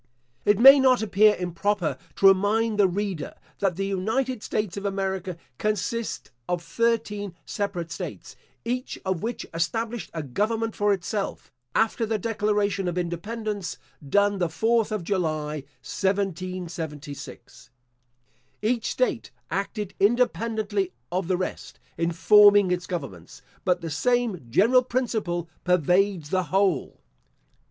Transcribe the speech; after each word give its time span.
It 0.45 0.57
may 0.57 0.79
not 0.79 1.03
appear 1.03 1.35
improper 1.35 1.95
to 2.15 2.25
remind 2.27 2.79
the 2.79 2.87
reader 2.87 3.35
that 3.59 3.75
the 3.75 3.85
United 3.85 4.41
States 4.41 4.75
of 4.75 4.83
America 4.83 5.37
consist 5.59 6.31
of 6.49 6.63
thirteen 6.63 7.35
separate 7.45 7.91
states, 7.91 8.35
each 8.65 8.97
of 9.05 9.21
which 9.21 9.45
established 9.53 10.09
a 10.11 10.23
government 10.23 10.75
for 10.75 10.91
itself, 10.91 11.51
after 11.75 12.07
the 12.07 12.17
declaration 12.17 12.87
of 12.87 12.97
independence, 12.97 13.77
done 14.09 14.39
the 14.39 14.47
4th 14.47 14.91
of 14.91 15.03
July, 15.03 15.57
1776. 15.85 17.69
Each 18.63 18.89
state 18.89 19.29
acted 19.51 19.93
independently 19.99 20.93
of 21.11 21.27
the 21.27 21.37
rest, 21.37 21.79
in 21.95 22.11
forming 22.11 22.71
its 22.71 22.87
governments; 22.87 23.43
but 23.63 23.81
the 23.81 23.91
same 23.91 24.47
general 24.49 24.81
principle 24.81 25.47
pervades 25.63 26.31
the 26.31 26.45
whole. 26.45 27.01